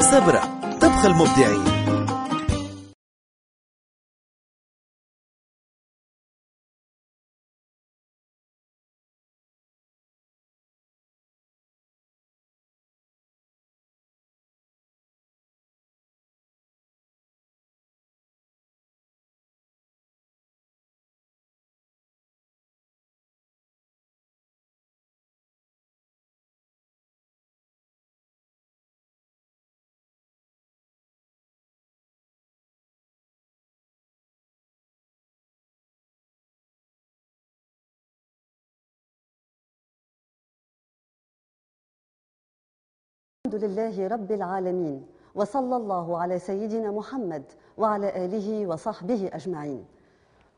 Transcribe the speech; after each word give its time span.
سبرة 0.00 0.42
طبخ 0.80 1.04
المبدعين 1.04 1.64
لله 43.64 44.06
رب 44.08 44.32
العالمين 44.32 45.06
وصلى 45.34 45.76
الله 45.76 46.18
على 46.18 46.38
سيدنا 46.38 46.90
محمد 46.90 47.42
وعلى 47.78 48.24
آله 48.24 48.66
وصحبه 48.66 49.30
أجمعين. 49.32 49.84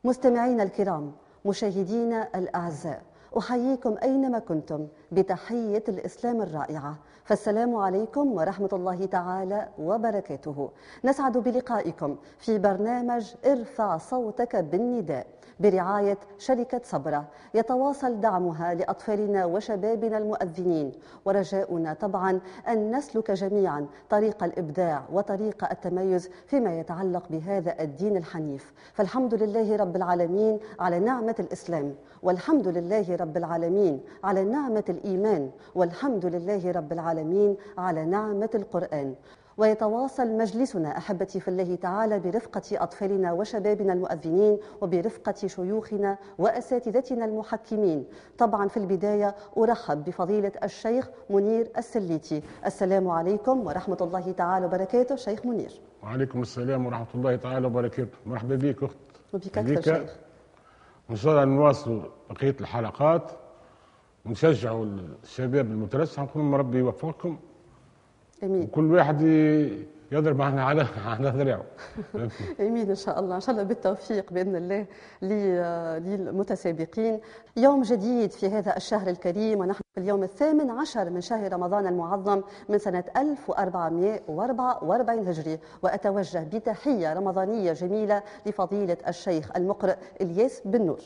مستمعينا 0.04 0.62
الكرام 0.62 1.12
مشاهدينا 1.44 2.28
الأعزاء 2.34 3.02
أحييكم 3.38 3.96
أينما 4.02 4.38
كنتم 4.38 4.86
بتحية 5.12 5.84
الإسلام 5.88 6.42
الرائعة. 6.42 6.98
فالسلام 7.24 7.76
عليكم 7.76 8.32
ورحمة 8.32 8.68
الله 8.72 9.06
تعالى 9.06 9.68
وبركاته. 9.78 10.70
نسعد 11.04 11.38
بلقائكم 11.38 12.16
في 12.38 12.58
برنامج 12.58 13.34
ارفع 13.46 13.96
صوتك 13.96 14.56
بالنداء 14.56 15.26
برعاية 15.60 16.18
شركة 16.38 16.80
صبرة. 16.84 17.24
يتواصل 17.54 18.20
دعمها 18.20 18.74
لأطفالنا 18.74 19.44
وشبابنا 19.44 20.18
المؤذنين. 20.18 20.92
ورجاؤنا 21.24 21.94
طبعا 21.94 22.40
أن 22.68 22.96
نسلك 22.96 23.30
جميعا 23.30 23.86
طريق 24.10 24.44
الإبداع 24.44 25.02
وطريق 25.12 25.70
التميز 25.70 26.30
فيما 26.46 26.80
يتعلق 26.80 27.28
بهذا 27.30 27.80
الدين 27.80 28.16
الحنيف. 28.16 28.72
فالحمد 28.92 29.34
لله 29.34 29.76
رب 29.76 29.96
العالمين 29.96 30.58
على 30.80 30.98
نعمة 30.98 31.34
الإسلام. 31.38 31.94
والحمد 32.22 32.68
لله 32.68 33.16
رب 33.16 33.36
العالمين 33.36 34.00
على 34.24 34.44
نعمة 34.44 34.84
الإيمان 34.88 35.50
والحمد 35.74 36.26
لله 36.26 36.70
رب 36.70 36.92
العالمين 36.92 37.56
على 37.78 38.04
نعمة 38.04 38.50
القرآن 38.54 39.14
ويتواصل 39.56 40.28
مجلسنا 40.36 40.98
أحبتي 40.98 41.40
في 41.40 41.48
الله 41.48 41.74
تعالى 41.74 42.18
برفقة 42.18 42.62
أطفالنا 42.72 43.32
وشبابنا 43.32 43.92
المؤذنين 43.92 44.58
وبرفقة 44.80 45.46
شيوخنا 45.46 46.18
وأساتذتنا 46.38 47.24
المحكمين. 47.24 48.04
طبعا 48.38 48.68
في 48.68 48.76
البداية 48.76 49.34
أرحب 49.58 50.04
بفضيلة 50.04 50.52
الشيخ 50.62 51.10
منير 51.30 51.70
السليتي. 51.78 52.42
السلام 52.66 53.08
عليكم 53.08 53.66
ورحمة 53.66 53.98
الله 54.00 54.32
تعالى 54.32 54.66
وبركاته 54.66 55.16
شيخ 55.16 55.46
منير. 55.46 55.80
وعليكم 56.02 56.42
السلام 56.42 56.86
ورحمة 56.86 57.14
الله 57.14 57.36
تعالى 57.36 57.66
وبركاته. 57.66 58.18
مرحبا 58.26 58.56
بك 58.56 58.82
أخت. 58.82 58.96
وبك 59.32 59.58
أكثر 59.58 59.82
شيخ. 59.82 60.16
وان 61.10 61.16
شاء 61.16 61.32
الله 61.32 61.44
نواصلوا 61.44 62.02
بقية 62.30 62.56
الحلقات. 62.60 63.30
ونشجعوا 64.26 64.86
الشباب 65.22 65.66
المترسح 65.66 66.36
ونقول 66.36 66.60
ربي 66.60 66.78
يوفقكم. 66.78 67.38
آمين. 68.42 68.62
وكل 68.62 68.92
واحد 68.92 69.22
يضرب 70.12 70.36
معنا 70.36 70.64
على 70.64 70.86
على 71.06 71.28
ذراعه 71.28 71.64
أمين 72.60 72.88
إن 72.88 72.94
شاء 72.94 73.20
الله. 73.20 73.34
إن 73.34 73.40
شاء 73.40 73.50
الله 73.50 73.62
بالتوفيق 73.62 74.32
بإذن 74.32 74.56
الله 74.56 74.86
للمتسابقين 76.00 77.20
يوم 77.56 77.82
جديد 77.82 78.30
في 78.30 78.46
هذا 78.46 78.76
الشهر 78.76 79.08
الكريم 79.08 79.60
ونحن 79.60 79.80
في 79.94 80.00
اليوم 80.00 80.22
الثامن 80.22 80.70
عشر 80.70 81.10
من 81.10 81.20
شهر 81.20 81.52
رمضان 81.52 81.86
المعظم 81.86 82.42
من 82.68 82.78
سنة 82.78 83.04
1444 83.16 85.28
هجري. 85.28 85.58
وأتوجه 85.82 86.48
بتحية 86.52 87.12
رمضانية 87.12 87.72
جميلة 87.72 88.22
لفضيلة 88.46 88.96
الشيخ 89.08 89.50
المقرئ 89.56 89.96
إلياس 90.20 90.62
بن 90.64 90.86
نور. 90.86 90.98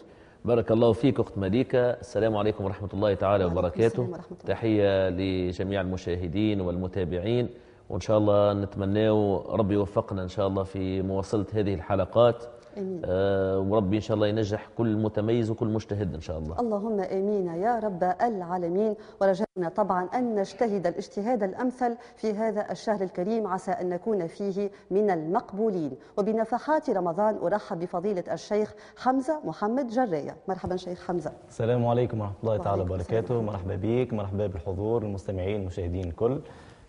بارك 0.45 0.71
الله 0.71 0.93
فيك 0.93 1.21
أخت 1.21 1.39
مليكة. 1.39 1.91
السلام 1.91 2.37
عليكم 2.37 2.65
ورحمة 2.65 2.89
الله 2.95 3.15
تعالى 3.15 3.45
وبركاته. 3.45 4.03
ورحمة 4.03 4.17
الله. 4.17 4.55
تحية 4.55 5.09
لجميع 5.09 5.81
المشاهدين 5.81 6.61
والمتابعين. 6.61 7.49
وإن 7.91 8.00
شاء 8.00 8.19
الله 8.19 8.53
نتمناه 8.53 9.45
ربي 9.49 9.75
يوفقنا 9.75 10.22
إن 10.22 10.28
شاء 10.28 10.47
الله 10.47 10.62
في 10.62 11.03
مواصلة 11.03 11.47
هذه 11.55 11.75
الحلقات. 11.75 12.45
آمين. 12.78 13.03
آه 13.05 13.59
وربي 13.59 13.97
إن 13.97 14.00
شاء 14.00 14.15
الله 14.15 14.27
ينجح 14.27 14.69
كل 14.78 14.97
متميز 14.97 15.50
وكل 15.50 15.67
مجتهد 15.67 16.15
إن 16.15 16.21
شاء 16.21 16.39
الله. 16.39 16.61
اللهم 16.61 17.00
آمين 17.00 17.47
يا 17.47 17.78
رب 17.78 18.03
العالمين. 18.03 18.94
ورجانا 19.21 19.69
طبعا 19.77 20.09
أن 20.15 20.34
نجتهد 20.34 20.87
الاجتهاد 20.87 21.43
الأمثل 21.43 21.97
في 22.17 22.33
هذا 22.33 22.71
الشهر 22.71 23.03
الكريم. 23.03 23.47
عسى 23.47 23.71
أن 23.71 23.89
نكون 23.89 24.27
فيه 24.27 24.71
من 24.91 25.11
المقبولين. 25.11 25.93
وبنفحات 26.17 26.91
رمضان 26.91 27.37
أرحب 27.37 27.78
بفضيلة 27.78 28.25
الشيخ 28.33 28.75
حمزة 28.97 29.41
محمد 29.44 29.87
جرايه 29.89 30.37
مرحبا 30.49 30.77
شيخ 30.77 31.06
حمزة. 31.06 31.33
السلام 31.49 31.87
عليكم 31.87 32.21
ورحمة 32.21 32.37
الله 32.43 32.56
تعالى 32.56 32.83
وبركاته. 32.83 33.43
مرحبا 33.43 33.77
بك 33.83 34.12
مرحبا 34.12 34.47
بالحضور 34.47 35.03
المستمعين 35.03 35.61
المشاهدين 35.61 36.05
الكل. 36.05 36.41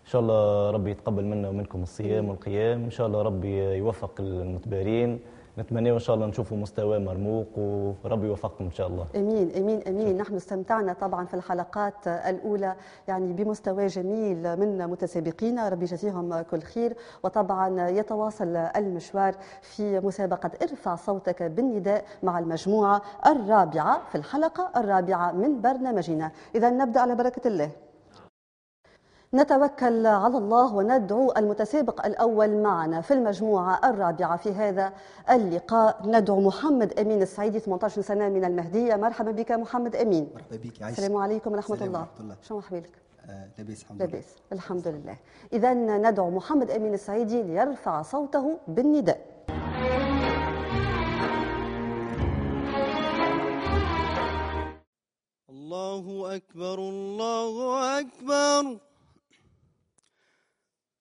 إن 0.06 0.10
شاء 0.12 0.20
الله 0.22 0.70
ربي 0.70 0.90
يتقبل 0.90 1.24
منا 1.24 1.48
ومنكم 1.48 1.82
الصيام 1.82 2.28
والقيام. 2.28 2.84
إن 2.84 2.90
شاء 2.90 3.06
الله 3.06 3.22
ربي 3.22 3.58
يوفق 3.58 4.14
المتبارين. 4.20 5.20
نتمنى 5.58 5.90
إن 5.92 5.98
شاء 5.98 6.16
الله 6.16 6.26
نشوفوا 6.26 6.56
مستوى 6.56 6.98
مرموق 6.98 7.58
وربي 8.04 8.26
يوفقكم 8.26 8.64
إن 8.64 8.70
شاء 8.70 8.86
الله. 8.86 9.06
أمين 9.16 9.50
أمين 9.56 9.82
أمين. 9.88 10.16
نحن 10.16 10.34
استمتعنا 10.34 10.92
طبعا 10.92 11.26
في 11.26 11.34
الحلقات 11.34 12.06
الأولى 12.06 12.74
يعني 13.08 13.32
بمستوى 13.32 13.86
جميل 13.86 14.56
من 14.60 14.86
متسابقين. 14.86 15.58
ربي 15.58 15.84
يجزيهم 15.84 16.42
كل 16.42 16.60
خير. 16.60 16.96
وطبعا 17.22 17.88
يتواصل 17.88 18.56
المشوار 18.56 19.34
في 19.62 20.00
مسابقة 20.00 20.50
ارفع 20.62 20.94
صوتك 20.96 21.42
بالنداء 21.42 22.04
مع 22.22 22.38
المجموعة 22.38 23.02
الرابعة 23.26 24.02
في 24.08 24.14
الحلقة 24.18 24.70
الرابعة 24.76 25.32
من 25.32 25.60
برنامجنا. 25.60 26.30
اذا 26.54 26.70
نبدأ 26.70 27.00
على 27.00 27.14
بركة 27.14 27.48
الله. 27.48 27.70
نتوكل 29.34 30.06
على 30.06 30.38
الله 30.38 30.74
وندعو 30.74 31.32
المتسابق 31.36 32.06
الأول 32.06 32.62
معنا 32.62 33.00
في 33.00 33.14
المجموعة 33.14 33.80
الرابعة 33.90 34.36
في 34.36 34.52
هذا 34.52 34.92
اللقاء. 35.30 36.00
ندعو 36.04 36.40
محمد 36.40 36.98
أمين 36.98 37.22
السعيدي 37.22 37.58
18 37.58 38.02
سنة 38.02 38.28
من 38.28 38.44
المهدية. 38.44 38.96
مرحبا 38.96 39.30
بك 39.30 39.52
محمد 39.52 39.96
أمين. 39.96 40.30
مرحبا 40.34 40.56
بك 40.56 40.82
عايشة 40.82 40.98
السلام 40.98 41.16
عليكم 41.16 41.52
ورحمة 41.52 41.74
السلام 41.74 41.88
الله. 41.88 42.00
ورحمة 42.00 42.20
الله. 42.20 42.36
شو 42.42 42.58
أحوالك؟ 42.58 42.90
آه 43.26 43.48
لاباس 43.58 43.82
الحمد 43.82 44.02
لله. 44.02 44.06
لاباس 44.06 44.36
الحمد 44.52 44.88
لله. 44.88 45.16
إذا 45.52 45.74
ندعو 45.74 46.30
محمد 46.30 46.70
أمين 46.70 46.94
السعيدي 46.94 47.42
ليرفع 47.42 48.02
صوته 48.02 48.58
بالنداء. 48.68 49.20
الله 55.50 56.36
أكبر 56.36 56.78
الله 56.78 58.00
أكبر. 58.00 58.78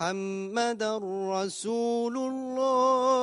محمدا 0.00 0.96
رسول 1.44 2.16
الله. 2.16 3.20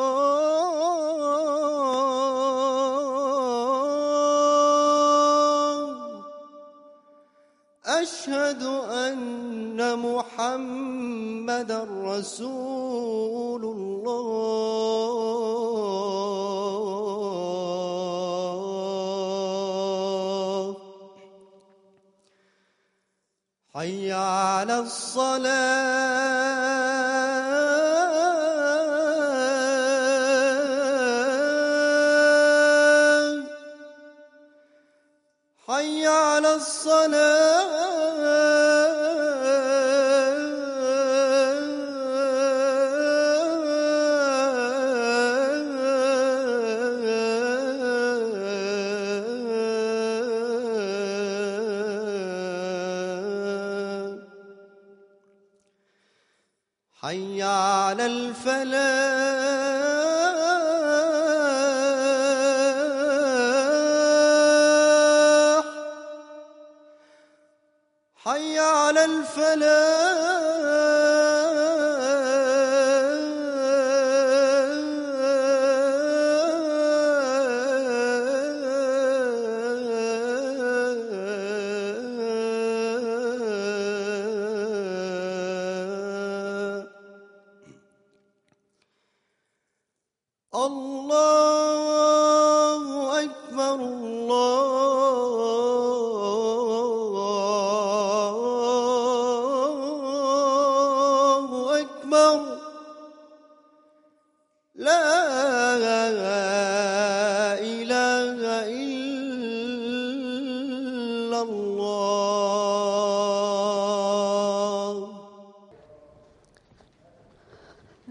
أشهد 7.86 8.62
أن 9.10 9.82
محمد 9.98 11.72
رسول 12.14 13.64
الله. 13.66 14.38
حي 23.74 24.12
على 24.14 24.80
الصلاة. 24.80 26.67
الصلاة 36.58 37.97
حي 68.28 68.60
على 68.60 69.06
الفلاح. 69.06 70.87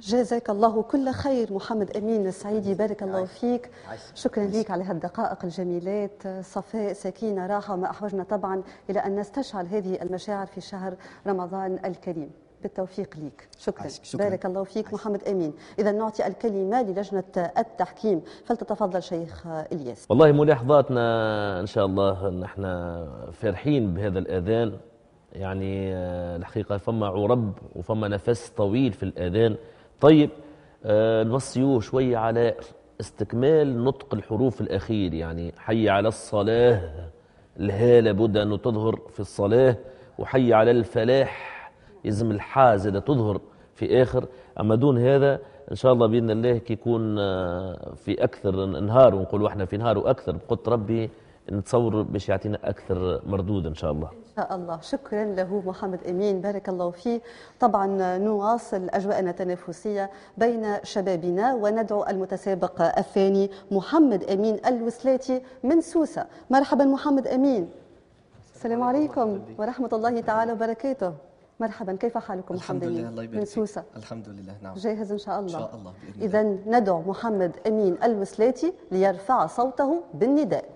جزاك 0.00 0.50
الله 0.50 0.82
كل 0.82 1.10
خير. 1.10 1.52
محمد 1.52 1.96
أمين 1.96 2.26
السعيدي 2.26 2.74
بارك 2.74 3.02
الله 3.02 3.24
فيك. 3.24 3.70
شكرا 4.14 4.44
لك 4.44 4.70
على 4.70 4.84
هالدقائق 4.84 5.44
الجميلات. 5.44 6.22
صفاء 6.40 6.92
سكينة 6.92 7.46
راحة 7.46 7.76
ما 7.76 7.90
أحوجنا 7.90 8.24
طبعا 8.24 8.62
إلى 8.90 8.98
أن 9.00 9.20
نستشعر 9.20 9.66
هذه 9.70 10.02
المشاعر 10.02 10.46
في 10.46 10.60
شهر 10.60 10.94
رمضان 11.26 11.78
الكريم. 11.84 12.30
بالتوفيق 12.62 13.16
ليك. 13.16 13.48
شكرا. 13.58 13.88
شكراً. 13.88 14.28
بارك 14.28 14.46
الله 14.46 14.64
فيك. 14.64 14.94
محمد 14.94 15.28
أمين. 15.28 15.52
اذا 15.78 15.92
نعطي 15.92 16.26
الكلمة 16.26 16.82
للجنة 16.82 17.24
التحكيم. 17.58 18.22
فلتتفضل 18.44 19.02
شيخ 19.02 19.46
إلياس. 19.46 20.06
والله 20.10 20.32
ملاحظاتنا 20.32 21.60
إن 21.60 21.66
شاء 21.66 21.86
الله 21.86 22.30
نحن 22.30 22.62
فرحين 23.32 23.94
بهذا 23.94 24.18
الأذان. 24.18 24.72
يعني 25.32 25.94
آه، 25.94 26.36
الحقيقة 26.36 26.76
فما 26.76 27.06
عرب 27.06 27.52
وفما 27.76 28.08
نفس 28.08 28.48
طويل 28.56 28.92
في 28.92 29.02
الأذان. 29.02 29.56
طيب 30.00 30.30
آه، 30.84 31.22
نوصيوه 31.22 31.80
شوية 31.80 32.16
على 32.16 32.54
استكمال 33.00 33.84
نطق 33.84 34.14
الحروف 34.14 34.60
الأخير 34.60 35.14
يعني 35.14 35.52
حي 35.58 35.88
على 35.88 36.08
الصلاة 36.08 36.80
الها 37.60 38.00
لابد 38.00 38.36
أن 38.36 38.62
تظهر 38.62 39.00
في 39.12 39.20
الصلاة 39.20 39.76
وحي 40.18 40.52
على 40.52 40.70
الفلاح 40.70 41.70
يلزم 42.04 42.38
زاد 42.56 43.02
تظهر 43.02 43.40
في 43.74 44.02
آخر. 44.02 44.26
أما 44.60 44.74
دون 44.74 44.98
هذا 44.98 45.40
إن 45.70 45.76
شاء 45.76 45.92
الله 45.92 46.06
بإذن 46.06 46.30
الله 46.30 46.58
كي 46.58 46.72
يكون 46.72 47.18
آه، 47.18 47.92
في 47.96 48.24
أكثر 48.24 48.66
نهار 48.66 49.14
ونقولوا 49.14 49.48
إحنا 49.48 49.64
في 49.64 49.76
نهار 49.76 49.98
وأكثر 49.98 50.36
بقدر 50.48 50.72
ربي 50.72 51.10
نتصور 51.52 52.02
باش 52.02 52.28
يعطينا 52.28 52.58
أكثر 52.64 53.22
مردود 53.26 53.66
إن 53.66 53.74
شاء 53.74 53.92
الله. 53.92 54.08
إن 54.08 54.36
شاء 54.36 54.54
الله. 54.54 54.80
شكرا 54.80 55.24
له 55.24 55.62
محمد 55.66 56.04
أمين. 56.04 56.40
بارك 56.40 56.68
الله 56.68 56.90
فيه. 56.90 57.20
طبعا 57.60 58.18
نواصل 58.18 58.88
أجواءنا 58.90 59.30
التنافسية 59.30 60.10
بين 60.38 60.76
شبابنا 60.82 61.54
وندعو 61.54 62.04
المتسابق 62.04 62.98
الثاني 62.98 63.50
محمد 63.70 64.24
أمين 64.24 64.56
الوسلاتي 64.66 65.42
من 65.64 65.80
سوسة. 65.80 66.26
مرحبا 66.50 66.84
محمد 66.84 67.26
أمين. 67.26 67.70
السلام 68.54 68.82
عليكم 68.82 69.40
ورحمة 69.58 69.90
الله 69.92 70.20
تعالى 70.20 70.52
وبركاته. 70.52 71.12
مرحبا. 71.60 71.92
كيف 71.96 72.18
حالكم 72.18 72.54
محمد 72.54 72.82
الحمد 72.82 72.98
لله. 72.98 73.08
الله 73.08 73.22
يبارك 73.22 73.38
من. 73.38 73.44
سوسة. 73.44 73.82
الحمد 73.96 74.28
لله. 74.28 74.54
نعم. 74.62 74.74
جاهز 74.74 75.12
إن 75.12 75.18
شاء 75.18 75.40
الله. 75.40 75.58
إن 75.58 75.64
شاء 75.64 75.74
الله. 75.76 75.92
إذا 76.20 76.42
ندعو 76.66 77.02
محمد 77.02 77.52
أمين 77.66 77.96
الوسلاتي 78.04 78.72
ليرفع 78.92 79.46
صوته 79.46 80.02
بالنداء. 80.14 80.75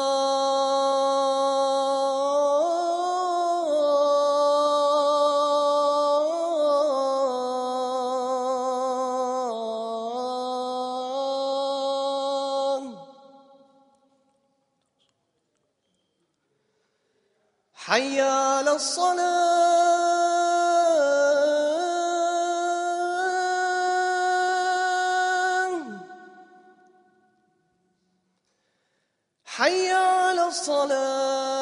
حي 29.65 29.93
على 29.93 30.47
الصلاة. 30.47 31.54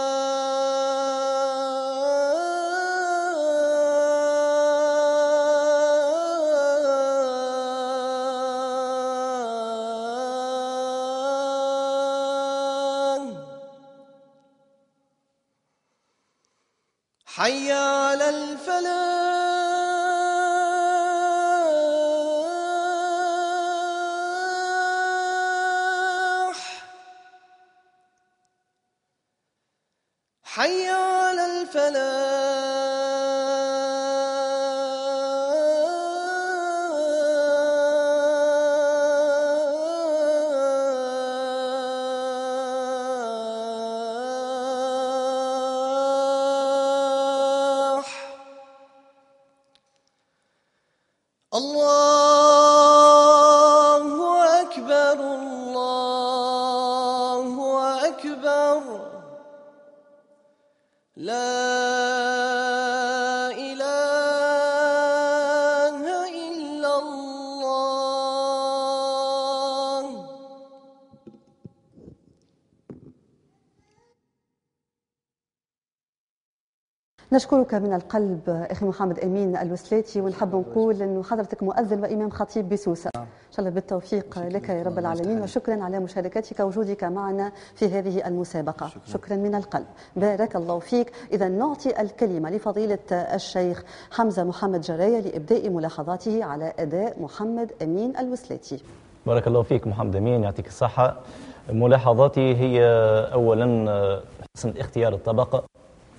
نشكرك 77.32 77.74
من 77.74 77.94
القلب 77.94 78.66
أخي 78.70 78.86
محمد 78.86 79.18
أمين 79.18 79.56
الوسلاتي 79.56 80.20
ونحب 80.20 80.56
نقول 80.56 81.02
انه 81.02 81.22
حضرتك 81.22 81.62
مؤذن 81.62 82.02
وإمام 82.02 82.30
خطيب 82.30 82.68
بسوسة. 82.68 83.10
إن 83.16 83.26
شاء 83.50 83.60
الله 83.60 83.70
بالتوفيق 83.70 84.38
لك 84.38 84.68
يا 84.68 84.82
رب 84.82 84.98
العالمين 84.98 85.42
وشكرا 85.42 85.82
على 85.82 85.98
مشاركتك 86.00 86.60
ووجودك 86.60 87.04
معنا 87.04 87.52
في 87.74 87.88
هذه 87.88 88.26
المسابقة. 88.26 88.90
شكرا. 89.06 89.36
من 89.36 89.54
القلب. 89.54 89.86
بارك 90.16 90.56
الله 90.56 90.78
فيك. 90.78 91.12
اذا 91.32 91.48
نعطي 91.48 92.00
الكلمة 92.00 92.50
لفضيلة 92.50 92.98
الشيخ 93.10 93.84
حمزة 94.10 94.44
محمد 94.44 94.80
جرايه 94.80 95.20
لإبداء 95.20 95.70
ملاحظاته 95.70 96.44
على 96.44 96.72
أداء 96.78 97.22
محمد 97.22 97.72
أمين 97.82 98.16
الوسلاتي 98.16 98.82
بارك 99.26 99.46
الله 99.46 99.62
فيك 99.62 99.86
محمد 99.86 100.16
أمين 100.16 100.42
يعطيك 100.42 100.66
الصحة. 100.66 101.20
ملاحظاتي 101.68 102.56
هي 102.56 102.84
اولا 103.32 104.22
حسن 104.56 104.74
اختيار 104.78 105.14
الطبقة. 105.14 105.71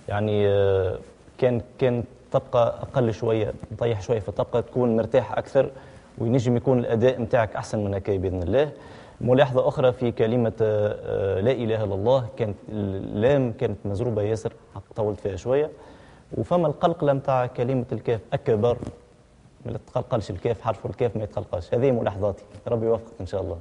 يعني 0.09 0.47
آه، 0.47 0.97
كان 1.37 1.61
كان 1.79 2.03
طبقه 2.31 2.63
أقل 2.63 3.13
شوية 3.13 3.53
نطيح 3.71 4.01
شوية 4.01 4.19
في 4.19 4.29
الطبقه 4.29 4.59
تكون 4.59 4.95
مرتاح 4.95 5.37
أكثر 5.37 5.69
وينجم 6.17 6.57
يكون 6.57 6.79
الأداء 6.79 7.21
نتاعك 7.21 7.55
أحسن 7.55 7.83
من 7.83 7.93
هكا 7.93 8.17
بإذن 8.17 8.43
الله. 8.43 8.71
ملاحظة 9.21 9.67
أخرى 9.67 9.91
في 9.93 10.11
كلمة 10.11 10.53
آه، 10.61 11.37
آه، 11.37 11.41
لا 11.41 11.51
إله 11.51 11.83
إلا 11.83 11.95
الله 11.95 12.27
كانت 12.37 12.55
اللام 12.69 13.51
كانت 13.51 13.77
مزروبة 13.85 14.21
ياسر 14.21 14.53
طولت 14.95 15.19
فيها 15.19 15.35
شوية. 15.35 15.69
وفما 16.37 16.67
القلقلة 16.67 17.13
نتاع 17.13 17.45
كلمة 17.45 17.85
الكاف 17.91 18.19
أكبر 18.33 18.77
ما 19.65 19.79
تقلقلش 19.87 20.29
الكاف 20.29 20.61
حرف 20.61 20.85
الكاف 20.85 21.15
ما 21.17 21.23
يتقلقلش. 21.23 21.73
هذه 21.73 21.91
ملاحظاتي. 21.91 22.43
ربي 22.67 22.85
يوفقك 22.85 23.13
إن 23.21 23.25
شاء 23.25 23.41
الله. 23.41 23.57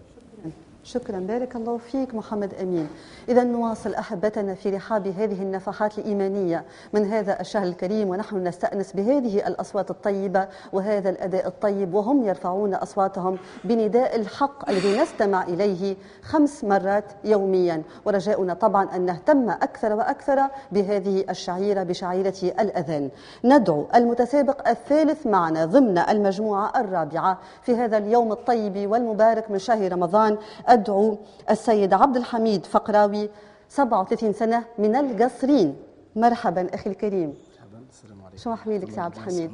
شكرا 0.85 1.19
بارك 1.19 1.57
الله 1.57 1.77
فيك 1.77 2.15
محمد 2.15 2.55
أمين. 2.55 2.89
اذا 3.29 3.45
نواصل 3.45 3.95
أحبتنا 3.95 4.55
في 4.55 4.71
رحاب 4.71 5.07
هذه 5.07 5.43
النفحات 5.43 5.99
الإيمانية. 5.99 6.65
من 6.93 7.05
هذا 7.05 7.41
الشهر 7.41 7.67
الكريم 7.67 8.09
ونحن 8.09 8.47
نستأنس 8.47 8.93
بهذه 8.93 9.47
الأصوات 9.47 9.91
الطيبة 9.91 10.49
وهذا 10.73 11.11
الأداء 11.11 11.47
الطيب 11.47 11.95
وهم 11.95 12.25
يرفعون 12.25 12.75
أصواتهم 12.75 13.39
بنداء 13.65 14.17
الحق 14.17 14.71
الذي 14.71 15.01
نستمع 15.01 15.43
إليه 15.43 15.97
خمس 16.23 16.65
مرات 16.65 17.05
يوميا. 17.25 17.83
ورجاؤنا 18.05 18.55
طبعا 18.55 18.97
أن 18.97 19.07
نهتم 19.07 19.51
أكثر 19.51 19.93
وأكثر 19.93 20.41
بهذه 20.73 21.25
الشعيرة 21.31 21.83
بشعيرة 21.83 22.35
الاذان 22.43 23.11
ندعو 23.45 23.87
المتسابق 23.95 24.69
الثالث 24.69 25.27
معنا 25.27 25.65
ضمن 25.65 25.99
المجموعة 25.99 26.81
الرابعة 26.81 27.39
في 27.63 27.77
هذا 27.77 27.99
اليوم 27.99 28.33
الطيب 28.33 28.91
والمبارك 28.91 29.51
من 29.51 29.59
شهر 29.59 29.93
رمضان 29.93 30.39
أدعو 30.73 31.19
السيد 31.51 31.93
عبد 31.95 32.17
الحميد 32.17 32.67
فقراوي 32.67 33.31
37 33.69 34.33
سنة 34.33 34.65
من 34.79 34.97
القصرين. 34.97 35.77
مرحبا 36.17 36.75
أخي 36.75 36.91
الكريم. 36.91 37.35
شو 38.37 38.53
أحوالك 38.53 38.91
سي 38.91 39.01
عبد 39.01 39.17
الحميد 39.17 39.51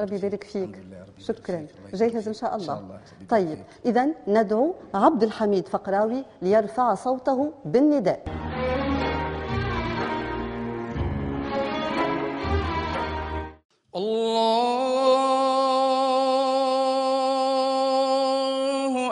ربي 0.00 0.16
يبارك 0.16 0.44
فيك. 0.44 0.78
شكرا. 1.18 1.66
جاهز 1.94 2.28
إن 2.28 2.34
شاء 2.34 2.56
الله. 2.56 2.82
طيب 3.28 3.58
إذا 3.86 4.08
ندعو 4.28 4.74
عبد 4.94 5.22
الحميد 5.22 5.68
فقراوي 5.68 6.24
ليرفع 6.42 6.94
صوته 6.94 7.52
بالنداء. 7.64 8.24
الله 13.96 14.94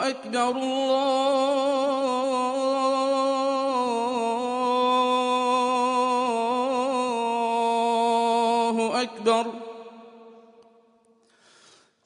أكبر 0.09 0.49
الله 0.49 0.82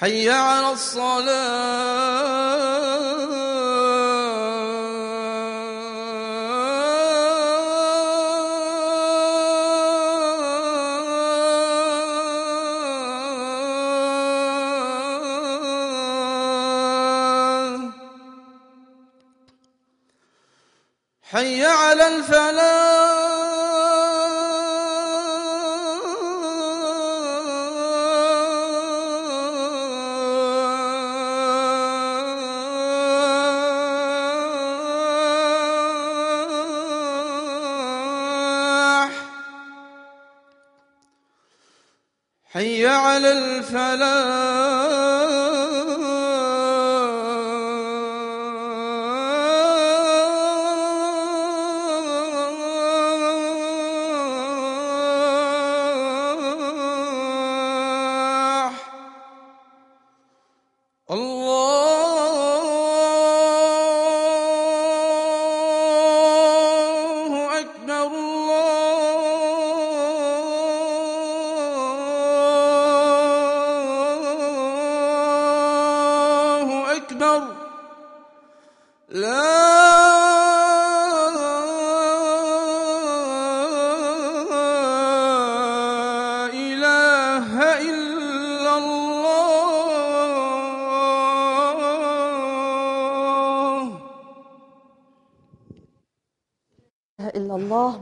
حي 0.00 0.30
على 0.30 0.72
الصلاة. 0.72 1.98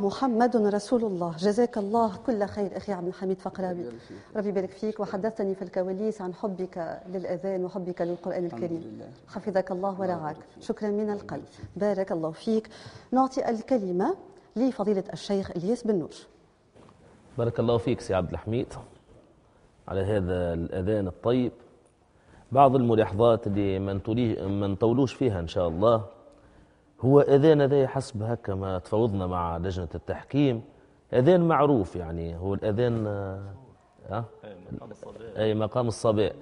محمد 0.06 0.56
رسول 0.56 1.02
الله. 1.04 1.30
جزاك 1.46 1.78
الله 1.78 2.16
كل 2.26 2.46
خير 2.46 2.76
أخي 2.76 2.92
عبد 2.92 3.08
الحميد. 3.08 3.38
فقراوي 3.40 3.84
ربي 4.36 4.48
يبارك 4.48 4.70
فيك. 4.70 5.00
وحدثتني 5.00 5.54
في 5.54 5.62
الكواليس 5.62 6.22
عن 6.22 6.34
حبك 6.34 7.00
للأذان 7.12 7.64
وحبك 7.64 8.02
للقرآن 8.02 8.44
الكريم. 8.44 9.02
حفظك 9.28 9.70
الله 9.70 10.00
ورعاك. 10.00 10.36
شكرا 10.60 10.88
من 10.88 11.10
القلب. 11.10 11.44
بارك 11.76 12.12
الله 12.12 12.30
فيك. 12.30 12.68
نعطي 13.12 13.50
الكلمة 13.50 14.16
لفضيلة 14.56 15.04
الشيخ 15.12 15.50
إلياس 15.50 15.82
بن 15.86 15.94
نور. 15.98 16.14
بارك 17.38 17.60
الله 17.60 17.78
فيك 17.78 18.00
سي 18.00 18.14
عبد 18.14 18.32
الحميد. 18.32 18.66
على 19.88 20.00
هذا 20.00 20.54
الأذان 20.54 21.06
الطيب. 21.06 21.52
بعض 22.52 22.76
الملاحظات 22.76 23.46
اللي 23.46 23.78
ما 23.78 24.66
نطولوش 24.66 25.14
فيها 25.14 25.40
إن 25.40 25.48
شاء 25.48 25.68
الله. 25.68 26.15
هو 27.00 27.20
أذان 27.20 27.60
هذا 27.60 27.86
حسب 27.86 28.22
هكا 28.22 28.54
ما 28.54 28.78
تفاوضنا 28.78 29.26
مع 29.26 29.56
لجنة 29.58 29.88
التحكيم. 29.94 30.62
أذان 31.12 31.48
معروف 31.48 31.96
يعني 31.96 32.36
هو 32.36 32.54
الأذان 32.54 33.06
آه، 33.06 33.40
آه؟ 34.10 34.24
أي 35.38 35.54
مقام 35.54 35.88
الصباء 35.88 36.34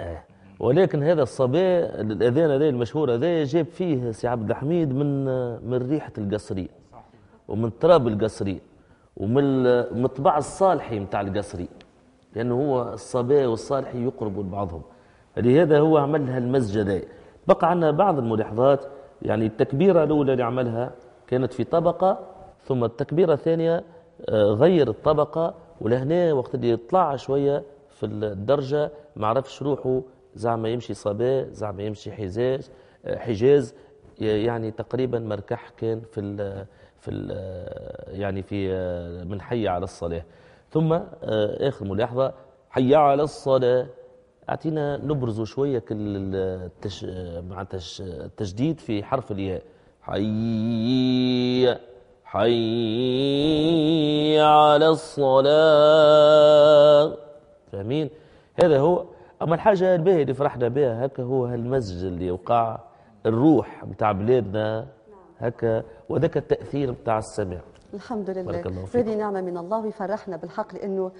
آه. 0.00 0.22
ولكن 0.60 1.02
هذا 1.02 1.22
الصباء 1.22 2.00
الأذان 2.00 2.50
هذا 2.50 2.68
المشهور 2.68 3.14
هذا 3.14 3.44
جاب 3.44 3.66
فيه 3.66 4.10
سي 4.10 4.28
عبد 4.28 4.50
الحميد 4.50 4.92
من 4.94 5.24
من 5.70 5.88
ريحة 5.90 6.12
القصري 6.18 6.68
ومن 7.48 7.78
تراب 7.78 8.08
القصري 8.08 8.60
ومن 9.16 9.44
ال- 9.44 9.96
من 9.98 10.04
الطباع 10.04 10.38
الصالحي 10.38 10.98
نتاع 10.98 11.20
القصري 11.20 11.68
لأنه 12.34 12.54
هو 12.54 12.92
الصباء 12.92 13.46
والصالحي 13.46 14.04
يقربوا 14.04 14.42
لبعضهم. 14.42 14.82
لهذا 15.36 15.78
هو 15.80 15.98
عمل 15.98 16.26
لها 16.26 16.38
المسجد. 16.38 16.88
هاي. 16.88 17.04
بقى 17.48 17.70
عندنا 17.70 17.90
بعض 17.90 18.18
الملاحظات. 18.18 18.84
يعني 19.22 19.46
التكبيرة 19.46 20.04
الأولى 20.04 20.32
اللي 20.32 20.44
عملها 20.44 20.92
كانت 21.26 21.52
في 21.52 21.64
طبقة 21.64 22.18
ثم 22.64 22.84
التكبيرة 22.84 23.32
الثانية 23.32 23.84
آه، 24.28 24.42
غير 24.44 24.88
الطبقة 24.88 25.54
ولهنا 25.80 26.32
وقت 26.32 26.54
اللي 26.54 26.70
يطلع 26.70 27.16
شوية 27.16 27.62
في 27.90 28.06
الدرجة 28.06 28.90
ما 29.16 29.26
عرفش 29.26 29.62
روحه 29.62 30.02
زعما 30.34 30.68
يمشي 30.68 30.94
صباء 30.94 31.48
زعما 31.52 31.82
يمشي 31.82 32.12
حجاز 32.12 32.70
آه، 33.06 33.18
حجاز 33.18 33.74
يعني 34.20 34.70
تقريبا 34.70 35.18
مركح 35.18 35.68
كان 35.76 36.00
في 36.00 36.20
ال 36.20 36.66
في 37.00 37.10
ال 37.10 37.30
يعني 38.20 38.42
في 38.42 38.72
آه، 38.72 39.24
من 39.24 39.40
حي 39.40 39.68
على 39.68 39.84
الصلاة. 39.84 40.22
ثم 40.70 40.92
آه، 40.92 41.04
آخر 41.68 41.84
ملاحظة 41.84 42.32
حي 42.70 42.94
على 42.94 43.22
الصلاة. 43.22 43.86
أعطينا 44.48 44.96
نبرز 44.96 45.42
شوية 45.42 45.78
كل 45.78 45.96
التش... 46.34 47.04
مع 47.50 47.60
التش... 47.60 48.00
التجديد 48.00 48.80
في 48.80 49.04
حرف 49.04 49.32
الياء. 49.32 49.62
حي 50.02 51.74
حي 52.24 54.40
على 54.40 54.88
الصلاة. 54.88 55.56
فاهمين؟ 57.72 58.10
هذا 58.62 58.78
هو. 58.78 59.04
أما 59.42 59.54
الحاجة 59.54 59.94
الباهية 59.94 60.22
اللي 60.22 60.34
فرحنا 60.34 60.68
بها 60.68 61.06
هكا 61.06 61.22
هو 61.22 61.44
هالمسجد 61.44 62.04
اللي 62.04 62.30
وقع 62.30 62.78
الروح 63.26 63.84
متاع 63.84 64.12
بلادنا 64.12 64.86
هكا. 65.38 65.82
وذاك 66.08 66.36
التأثير 66.36 66.90
متاع 66.90 67.18
السمع. 67.18 67.58
الحمد 67.94 68.30
لله. 68.30 68.42
بارك 68.42 68.66
الله 68.66 68.84
فيك. 68.84 68.96
هذه 69.06 69.14
نعمة 69.14 69.40
من 69.40 69.58
الله 69.58 69.78
ويفرحنا 69.78 70.36
بالحق 70.36 70.74
لأنه 70.74 71.10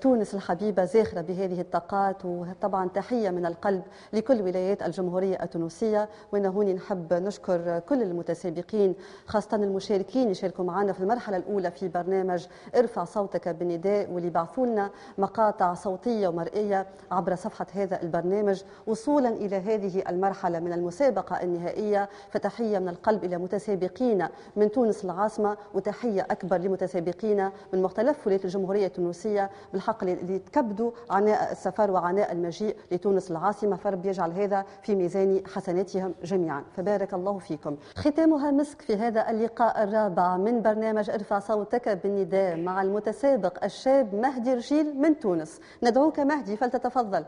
تونس 0.00 0.34
الحبيبة 0.34 0.84
زاخرة 0.84 1.20
بهذه 1.20 1.60
الطاقات 1.60 2.24
وطبعا 2.24 2.88
تحية 2.88 3.30
من 3.30 3.46
القلب 3.46 3.82
لكل 4.12 4.42
ولايات 4.42 4.82
الجمهورية 4.82 5.42
التونسية. 5.42 6.08
وأنا 6.32 6.48
هوني 6.48 6.74
نحب 6.74 7.12
نشكر 7.12 7.78
كل 7.78 8.02
المتسابقين 8.02 8.94
خاصة 9.26 9.56
المشاركين 9.56 10.30
يشاركوا 10.30 10.64
معنا 10.64 10.92
في 10.92 11.00
المرحلة 11.00 11.36
الأولى 11.36 11.70
في 11.70 11.88
برنامج 11.88 12.46
ارفع 12.76 13.04
صوتك 13.04 13.48
بالنداء 13.48 14.10
واللي 14.10 14.30
بعثوا 14.30 14.66
لنا 14.66 14.90
مقاطع 15.18 15.74
صوتية 15.74 16.28
ومرئية 16.28 16.86
عبر 17.10 17.34
صفحة 17.34 17.66
هذا 17.72 18.02
البرنامج. 18.02 18.62
وصولا 18.86 19.28
إلى 19.28 19.56
هذه 19.56 20.02
المرحلة 20.08 20.60
من 20.60 20.72
المسابقة 20.72 21.42
النهائية 21.42 22.08
فتحية 22.30 22.78
من 22.78 22.88
القلب 22.88 23.24
إلى 23.24 23.38
متسابقين 23.38 24.28
من 24.56 24.70
تونس 24.70 25.04
العاصمة 25.04 25.56
وتحية 25.74 26.26
أكبر 26.30 26.56
لمتسابقين 26.56 27.50
من 27.72 27.82
مختلف 27.82 28.26
ولايات 28.26 28.44
الجمهورية 28.44 28.86
التونسية 28.86 29.50
بالحق 29.72 30.04
اللي 30.04 30.38
تكبدوا 30.38 30.90
عناء 31.10 31.52
السفر 31.52 31.90
وعناء 31.90 32.32
المجيء 32.32 32.76
لتونس 32.92 33.30
العاصمة. 33.30 33.76
فرب 33.76 34.06
يجعل 34.06 34.32
هذا 34.32 34.64
في 34.82 34.94
ميزان 34.94 35.42
حسناتهم 35.54 36.14
جميعا. 36.24 36.64
فبارك 36.76 37.14
الله 37.14 37.38
فيكم. 37.38 37.76
ختامها 37.94 38.50
مسك 38.50 38.82
في 38.82 38.96
هذا 38.96 39.30
اللقاء 39.30 39.82
الرابع 39.82 40.36
من 40.36 40.62
برنامج 40.62 41.10
أرفع 41.10 41.38
صوتك 41.38 41.88
بالنداء 41.88 42.56
مع 42.56 42.82
المتسابق 42.82 43.64
الشاب 43.64 44.14
مهدي 44.14 44.54
رشيل 44.54 44.96
من 44.96 45.18
تونس. 45.18 45.60
ندعوك 45.82 46.20
مهدي 46.20 46.56
فلتتفضل. 46.56 47.24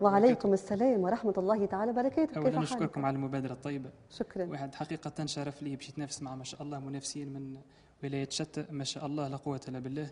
وعليكم 0.00 0.52
السلام 0.52 1.00
ورحمة 1.00 1.34
الله 1.38 1.66
تعالى 1.66 1.90
وبركاته. 1.90 2.34
حالك؟ 2.34 2.58
نشكركم 2.58 3.04
على 3.04 3.16
المبادرة 3.16 3.52
الطيبة. 3.52 3.90
شكرا. 4.10 4.44
واحد 4.44 4.74
حقيقة 4.74 5.26
شرف 5.26 5.62
لي 5.62 5.76
باش 5.76 5.88
يتنافس 5.88 6.22
مع 6.22 6.34
ما 6.34 6.44
شاء 6.44 6.62
الله 6.62 6.80
منافسين 6.80 7.32
من 7.32 7.58
ولايات 8.04 8.32
شتى. 8.32 8.64
ما 8.70 8.84
شاء 8.84 9.06
الله 9.06 9.28
لا 9.28 9.36
قوة 9.36 9.60
إلا 9.68 9.78
بالله. 9.78 10.10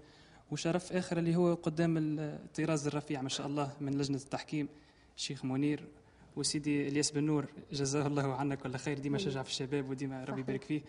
وشرف 0.50 0.92
آخر 0.92 1.18
اللي 1.18 1.36
هو 1.36 1.54
قدام 1.54 1.96
الطراز 1.98 2.86
الرفيع 2.86 3.22
ما 3.22 3.28
شاء 3.28 3.46
الله 3.46 3.72
من 3.80 3.98
لجنة 3.98 4.16
التحكيم 4.16 4.68
الشيخ 5.16 5.44
منير 5.44 5.88
وسيدي 6.36 6.88
إلياس 6.88 7.10
بن 7.10 7.24
نور. 7.24 7.46
جزاه 7.72 8.06
الله 8.06 8.34
عنا 8.34 8.54
كل 8.54 8.76
خير. 8.76 8.98
ديما 8.98 9.18
شجع 9.18 9.42
في 9.42 9.48
الشباب 9.48 9.90
وديما 9.90 10.24
ربي 10.24 10.40
يبارك 10.40 10.64
فيه. 10.64 10.82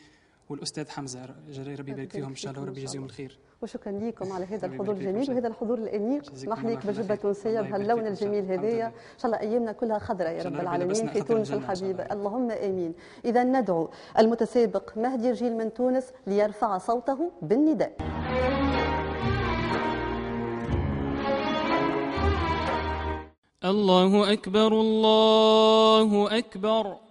والأستاذ 0.52 0.90
حمزة 0.90 1.20
جري 1.50 1.76
ربي 1.76 1.92
يبارك 1.92 2.12
فيهم 2.12 2.30
إن 2.30 2.36
شاء 2.36 2.52
الله 2.52 2.64
وربي 2.64 2.82
يجزيهم 2.82 3.06
الخير 3.06 3.40
وشكرا 3.62 3.92
لكم 3.92 4.32
على 4.32 4.46
هذا 4.46 4.66
الحضور 4.68 4.96
الجميل. 4.96 5.32
وهذا 5.32 5.48
الحضور 5.48 5.78
الأنيق 5.78 6.24
الله 6.44 6.56
خير. 6.56 6.80
بجبة 6.88 7.16
تونسيه 7.16 7.62
بهاللون 7.62 7.98
فيكم 7.98 8.08
إن 8.08 8.16
شاء 8.16 8.28
الله. 8.28 8.40
الجميل 8.40 8.60
هذايا. 8.60 8.88
إن 8.88 9.20
شاء 9.20 9.26
الله 9.26 9.40
أيامنا 9.40 9.72
كلها 9.72 10.00
خضراء 10.00 10.32
يا 10.32 10.44
رب 10.44 10.60
العالمين 10.60 11.08
في 11.08 11.22
تونس 11.22 11.52
الحبيبه 11.52 12.04
الله. 12.04 12.14
اللهم 12.14 12.52
آمين 12.52 12.94
إذا 13.26 13.44
ندعو 13.44 13.90
المتسابق 14.20 14.98
مهدي 14.98 15.32
رجيل 15.32 15.58
من 15.58 15.74
تونس 15.74 16.14
ليرفع 16.28 16.78
صوته 16.78 17.32
بالنداء 17.42 17.92
الله 23.66 24.34
أكبر 24.34 24.72
الله 24.74 26.38
أكبر 26.38 27.11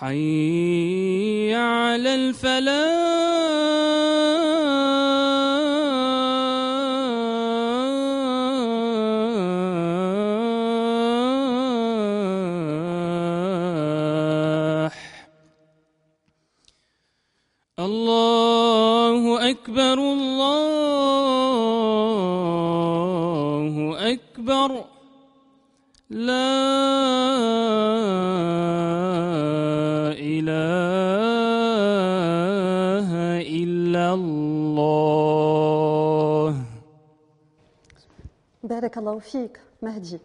حي 0.00 1.54
على 1.54 2.14
الفلاح. 2.14 3.03
الله 39.14 39.26
فيك 39.26 39.60
مهدي. 39.82 40.20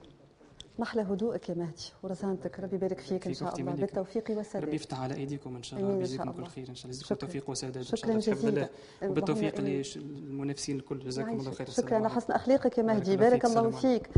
محلى 0.79 1.01
هدوءك 1.01 1.49
يا 1.49 1.55
مهدي 1.55 1.91
ورزانتك 2.03 2.59
ربي 2.59 2.75
يبارك 2.75 2.99
فيك 2.99 3.27
إن 3.27 3.33
شاء 3.33 3.59
الله. 3.59 3.71
بالتوفيق 3.71 4.23
ربي 4.23 4.37
والسداد 4.37 4.73
يفتح 4.73 4.99
على 5.01 5.15
أيديكم 5.15 5.55
إن 5.55 5.63
شاء 5.63 5.79
الله. 5.79 5.91
ربي 5.91 5.99
يجزيكم 5.99 6.31
كل. 6.31 6.45
خير 6.45 6.69
إن 6.69 6.75
شاء 6.75 6.85
الله. 6.85 6.95
يجزيكم. 6.97 7.13
التوفيق 7.13 7.49
والسداد 7.49 7.77
إن 7.77 7.83
شكراً 7.83 8.19
شاء 8.19 8.35
الله 8.35 8.49
اللهم 8.49 8.69
وبالتوفيق. 9.11 9.61
للمنافسين 9.61 10.75
الكل. 10.75 10.99
جزاكم 10.99 11.29
الله 11.29 11.51
خير. 11.51 11.69
شكرا. 11.69 11.85
السلام 11.85 12.03
لحسن 12.03 12.33
أخلاقك 12.33 12.77
يا 12.77 12.83
مهدي. 12.83 13.17
بارك 13.17 13.45
الله 13.45 13.69
فيك. 13.69 14.09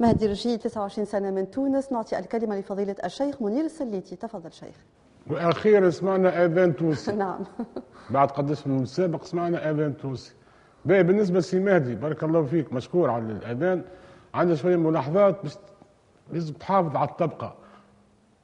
مهدي 0.00 0.26
رشيد 0.26 0.58
29 0.58 1.06
سنة 1.06 1.30
من 1.30 1.50
تونس. 1.50 1.92
نعطي 1.92 2.18
الكلمة 2.18 2.58
لفضيلة 2.58 2.96
الشيخ 3.04 3.42
منير 3.42 3.64
السليتي. 3.64 4.16
تفضل 4.16 4.52
شيخ. 4.52 4.76
وأخيرا 5.30 5.90
سمعنا 5.90 6.44
اذان 6.44 6.76
تونسي 6.76 7.12
نعم. 7.24 7.44
بعد 8.10 8.30
قداش 8.30 8.66
من 8.66 8.86
سابق 8.86 9.24
سمعنا 9.24 9.70
اذان 9.70 9.96
تونسي 9.96 10.32
بالنسبة 10.84 11.38
لسي 11.38 11.58
مهدي 11.58 11.94
بارك 11.94 12.24
الله 12.24 12.44
فيك. 12.44 12.72
مشكور 12.72 13.10
على 13.10 13.24
الأذان. 13.24 13.84
عندنا 14.34 14.56
شوية 14.56 14.76
ملاحظات 14.76 15.42
باش 15.42 15.54
لازم 16.32 16.54
تحافظ 16.54 16.96
على 16.96 17.08
الطبقة. 17.08 17.54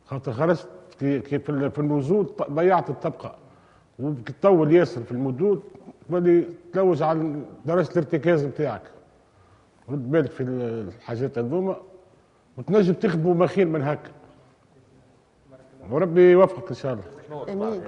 خاطر 0.06 0.32
خرجت 0.32 0.68
كي 1.00 1.20
كي 1.20 1.38
في 1.38 1.50
ال- 1.50 1.70
في 1.70 1.78
النزول 1.78 2.26
ضيعت 2.50 2.90
الطبقة. 2.90 3.34
وكي 3.98 4.32
تطول 4.32 4.74
ياسر 4.74 5.02
في 5.02 5.12
المدود 5.12 5.62
تولي 6.10 6.44
تلوج 6.72 7.02
على 7.02 7.34
درجة 7.66 7.90
الارتكاز 7.90 8.44
نتاعك 8.44 8.82
رد 9.88 10.10
بالك 10.10 10.30
في 10.30 10.42
الحاجات 10.42 11.38
هذوما. 11.38 11.76
وتنجم 12.58 12.94
تخدموا 12.94 13.34
ما 13.34 13.46
خير 13.46 13.66
من 13.66 13.82
هكا. 13.82 14.10
وربي 15.90 16.30
يوفقك 16.30 16.68
إن 16.68 16.74
شاء 16.74 16.92
الله. 16.92 17.52
أمين. 17.52 17.82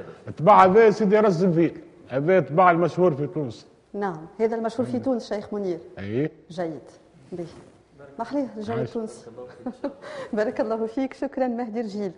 هذا 0.48 0.90
سيدي 0.90 1.20
راس 1.20 1.42
الفيل. 1.42 1.80
هذا 2.08 2.38
اتباع 2.38 2.70
المشهور 2.70 3.14
في 3.14 3.26
تونس. 3.26 3.66
نعم. 3.94 4.26
هذا 4.40 4.56
المشهور 4.56 4.86
في 4.88 4.98
تونس 4.98 5.28
شيخ 5.28 5.54
منير. 5.54 5.78
أي. 5.98 6.30
جيد. 6.50 6.80
به 7.32 7.46
عايش. 8.70 8.88
التونسي 8.88 9.30
بارك 10.32 10.60
الله 10.60 10.86
فيك 10.86 11.14
شكرا. 11.14 11.48
مهدي 11.48 11.80
رجيل. 11.80 12.12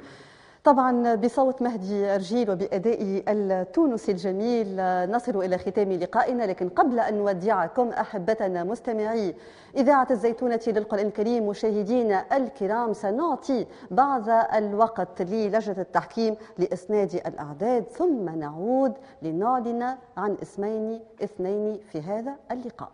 طبعا 0.64 1.14
بصوت 1.14 1.62
مهدي 1.62 2.16
رجيل 2.16 2.50
وبأدائه 2.50 3.22
التونسي 3.28 4.12
الجميل 4.12 4.76
نصل 5.11 5.37
إلى 5.44 5.59
ختام 5.59 5.92
لقائنا 5.92 6.42
لكن 6.42 6.68
قبل 6.68 7.00
أن 7.00 7.14
نودعكم 7.18 7.88
أحبتنا 7.88 8.64
مستمعي 8.64 9.35
إذاعة 9.76 10.07
الزيتونة 10.11 10.61
للقرآن 10.66 11.07
الكريم 11.07 11.48
مشاهدينا 11.48 12.37
الكرام 12.37 12.92
سنعطي 12.92 13.66
بعض 13.90 14.28
الوقت 14.54 15.22
للجنة 15.22 15.76
التحكيم 15.80 16.37
لإسناد 16.59 17.14
الأعداد 17.26 17.85
ثم 17.85 18.28
نعود 18.38 18.92
لنعلن 19.22 19.96
عن 20.16 20.37
اسمين 20.42 21.00
اثنين 21.22 21.80
في 21.92 22.00
هذا 22.00 22.35
اللقاء. 22.50 22.90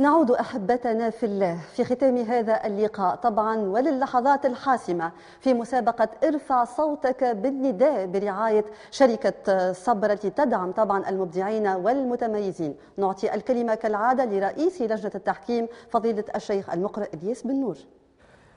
نعود 0.00 0.30
أحبتنا 0.30 1.10
في 1.10 1.26
الله 1.26 1.58
في 1.74 1.84
ختام 1.84 2.16
هذا 2.16 2.66
اللقاء 2.66 3.14
طبعا 3.16 3.56
وللحظات 3.56 4.46
الحاسمة 4.46 5.12
في 5.40 5.54
مسابقة 5.54 6.08
إرفع 6.24 6.64
صوتك 6.64 7.24
بالنداء 7.24 8.06
برعاية 8.06 8.64
شركة 8.90 9.72
صبر 9.72 10.12
التي 10.12 10.30
تدعم 10.30 10.72
طبعا 10.72 11.08
المبدعين 11.08 11.66
والمتميزين. 11.66 12.74
نعطي 12.96 13.34
الكلمة 13.34 13.74
كالعادة 13.74 14.24
لرئيس 14.24 14.82
لجنة 14.82 15.12
التحكيم 15.14 15.66
فضيلة 15.90 16.24
الشيخ 16.36 16.70
المقرئ 16.70 17.14
الياس 17.14 17.42
بن 17.42 17.60
نور. 17.60 17.76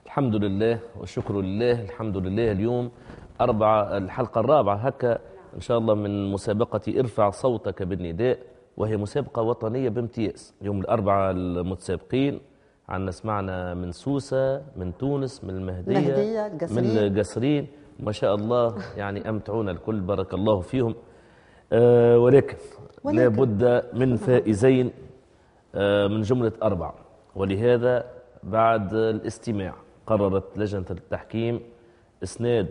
الحمد 0.06 0.36
لله 0.36 0.80
والشكر 1.00 1.42
لله. 1.42 1.82
الحمد 1.82 2.18
لله 2.18 2.52
اليوم 2.52 2.92
أربعة 3.42 3.98
الحلقة 3.98 4.40
الرابعة 4.40 4.76
هكا 4.76 5.20
إن 5.56 5.62
شاء 5.62 5.78
الله 5.78 5.94
من 5.94 6.32
مسابقة 6.32 7.00
إرفع 7.00 7.30
صوتك 7.30 7.84
بالنداء. 7.84 8.38
وهي 8.82 8.98
مسابقة 8.98 9.42
وطنية 9.42 9.90
بامتياز 9.90 10.54
يوم 10.62 10.80
الأربعاء 10.82 11.32
المتسابقين 11.32 12.42
عندنا 12.90 13.12
سمعنا 13.12 13.74
من 13.74 13.92
سوسة 13.92 14.62
من 14.76 14.98
تونس 14.98 15.44
من 15.44 15.50
المهدية 15.50 15.98
المهدية، 15.98 16.48
من 16.48 16.54
القصرين. 16.54 16.98
القصرين 16.98 17.68
ما 18.00 18.12
شاء 18.12 18.36
الله 18.36 18.76
يعني 18.98 19.30
أمتعونا 19.30 19.72
الكل 19.72 20.00
بارك 20.00 20.34
الله 20.34 20.60
فيهم. 20.60 20.96
آه 21.74 22.18
ولكن 22.20 22.58
ولكن. 23.04 23.18
لابد 23.20 23.84
من 23.94 24.16
فائزين 24.16 24.92
آه 25.76 26.08
من 26.08 26.22
جملة 26.22 26.52
أربعة. 26.64 26.94
ولهذا 27.36 28.06
بعد 28.44 28.94
الاستماع 28.94 29.74
قررت 30.08 30.58
لجنة 30.58 30.86
التحكيم 30.92 31.60
إسناد 32.24 32.70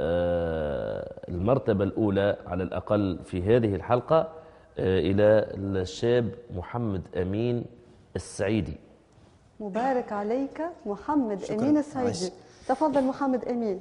آه، 0.00 1.20
المرتبة 1.28 1.84
الأولى 1.84 2.36
على 2.46 2.62
الأقل 2.62 3.18
في 3.24 3.42
هذه 3.42 3.74
الحلقة. 3.74 4.28
إلى 4.78 5.48
الشاب 5.56 6.34
محمد 6.54 7.02
أمين 7.16 7.64
السعيدي. 8.16 8.76
مبارك 9.60 10.12
عليك 10.12 10.62
محمد 10.86 11.44
شكراً. 11.44 11.56
أمين 11.56 11.76
السعيدي. 11.76 12.06
عايش. 12.06 12.32
تفضل 12.68 13.04
محمد 13.04 13.44
أمين. 13.44 13.80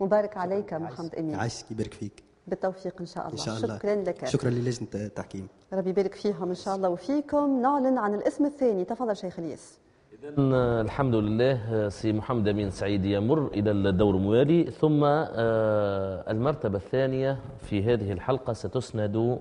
مبارك 0.00 0.36
عليك 0.36 0.74
محمد 0.74 1.14
أمين. 1.14 1.34
عايشك 1.34 1.70
يبارك 1.70 1.94
فيك. 1.94 2.22
بالتوفيق 2.46 3.00
إن 3.00 3.06
شاء 3.06 3.28
الله, 3.28 3.40
إن 3.40 3.44
شاء 3.46 3.56
الله. 3.56 3.78
شكرا 3.78 3.94
لك. 3.94 4.26
شكرا 4.26 4.50
للجنة 4.50 4.88
التحكيم. 4.94 5.48
ربي 5.72 5.90
يبارك 5.90 6.14
فيهم 6.14 6.48
إن 6.48 6.54
شاء 6.54 6.76
الله. 6.76 6.88
وفيكم 6.88 7.62
نعلن 7.62 7.98
عن 7.98 8.14
الاسم 8.14 8.46
الثاني. 8.46 8.84
تفضل 8.84 9.16
شيخ 9.16 9.38
الياس. 9.38 9.78
إذن 10.24 10.54
الحمد 10.54 11.14
لله 11.14 11.88
سي 11.88 12.12
محمد 12.12 12.48
أمين 12.48 12.70
سعيد 12.70 13.04
يمر 13.04 13.46
إلى 13.46 13.70
الدور 13.70 14.14
الموالي 14.14 14.70
ثم 14.70 15.04
آه، 15.04 16.30
المرتبة 16.30 16.78
الثانية 16.78 17.38
في 17.58 17.82
هذه 17.82 18.12
الحلقة 18.12 18.52
ستسند 18.52 19.38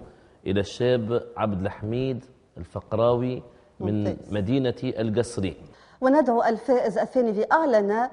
إلى 0.48 0.60
الشاب 0.60 1.24
عبد 1.38 1.62
الحميد 1.62 2.26
الفقراوي 2.58 3.44
من 3.80 4.04
ممتاز. 4.04 4.34
مدينة 4.34 4.76
القصرين 4.84 5.56
وندعو 6.02 6.44
الفائز 6.44 6.98
الثاني 6.98 7.30
الذي 7.30 7.46
اعلن 7.52 8.10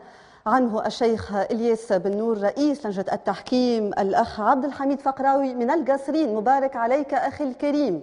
عنه 0.47 0.87
الشيخ 0.87 1.33
إلياس 1.35 1.93
بن 1.93 2.17
نور 2.17 2.39
رئيس 2.39 2.87
لجنة 2.87 3.07
التحكيم 3.13 3.87
الأخ 3.87 4.41
عبد 4.41 4.65
الحميد 4.65 5.01
فقراوي 5.01 5.55
من 5.55 5.71
القصرين 5.71 6.35
مبارك 6.35 6.77
عليك 6.77 7.15
أخي 7.15 7.45
الكريم. 7.45 8.03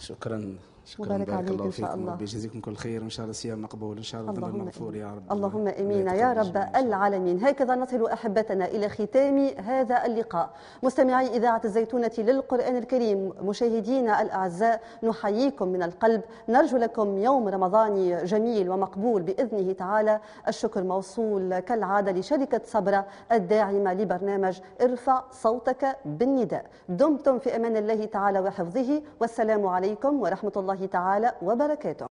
شكرا. 0.00 0.54
شكرا. 0.90 1.06
مبارك 1.06 1.26
بارك 1.26 1.38
عليك 1.38 1.50
الله 1.50 1.64
إن 1.64 1.70
شاء 1.70 1.86
فيكم 1.86 2.00
الله. 2.00 2.12
ربي. 2.12 2.24
يجزيكم 2.24 2.60
كل 2.60 2.76
خير. 2.76 3.00
وإن 3.00 3.10
شاء 3.10 3.24
الله 3.24 3.32
صيام 3.32 3.62
مقبول. 3.62 3.96
ان 3.96 4.02
شاء 4.02 4.20
الله 4.20 4.32
اللهم 4.32 4.58
مغفور 4.64 4.94
يا 4.94 5.06
رب. 5.06 5.32
اللهم 5.32 5.68
آمين 5.68 6.06
يا 6.06 6.32
رب. 6.32 6.56
العالمين. 6.56 7.44
هكذا 7.44 7.74
نصل 7.74 8.06
أحبتنا 8.06 8.64
إلى 8.64 8.88
ختام 8.88 9.36
هذا 9.58 10.06
اللقاء. 10.06 10.50
مستمعي 10.82 11.26
إذاعة 11.36 11.60
الزيتونة 11.64 12.10
للقرآن 12.18 12.76
الكريم 12.76 13.32
مشاهدينا 13.42 14.22
الأعزاء 14.22 14.80
نحييكم 15.02 15.68
من 15.68 15.82
القلب. 15.82 16.22
نرجو 16.48 16.76
لكم 16.76 17.18
يوم 17.18 17.48
رمضاني 17.48 18.24
جميل 18.24 18.70
ومقبول 18.70 19.22
بإذنه 19.22 19.72
تعالى. 19.72 20.20
الشكر 20.48 20.82
موصول 20.82 21.58
كالعادة 21.58 22.12
لشركة 22.12 22.60
صبرا 22.64 23.04
الداعمة 23.32 23.94
لبرنامج 23.94 24.60
ارفع 24.82 25.22
صوتك 25.32 25.96
بالنداء. 26.04 26.64
دمتم 26.88 27.38
في 27.38 27.56
أمان 27.56 27.76
الله 27.76 28.04
تعالى 28.04 28.40
وحفظه. 28.40 29.02
والسلام 29.20 29.66
عليكم 29.66 30.20
ورحمة 30.22 30.52
الله 30.56 30.79
تعالى 30.86 31.32
وبركاته. 31.42 32.06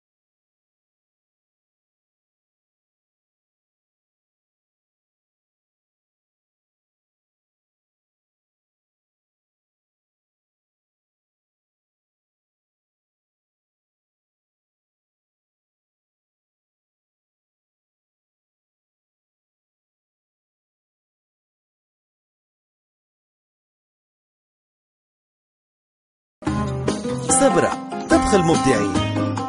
سبرة 27.39 27.86
المبدعين. 28.35 29.46